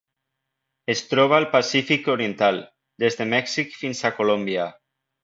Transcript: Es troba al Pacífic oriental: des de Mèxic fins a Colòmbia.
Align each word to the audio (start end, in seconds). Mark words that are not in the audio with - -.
Es 0.93 1.01
troba 1.11 1.35
al 1.39 1.45
Pacífic 1.51 2.09
oriental: 2.13 2.57
des 3.05 3.19
de 3.21 3.29
Mèxic 3.35 3.77
fins 3.83 4.03
a 4.11 4.13
Colòmbia. 4.23 4.67